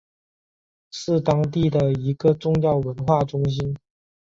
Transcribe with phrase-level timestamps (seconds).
[0.89, 3.77] 是当地的一个重要的文化中心。